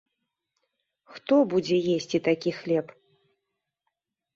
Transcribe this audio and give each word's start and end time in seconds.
Хто 1.13 1.35
будзе 1.53 1.77
есці 1.99 2.25
такі 2.31 2.51
хлеб? 2.65 2.87